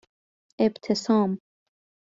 اِبتسام 0.59 1.37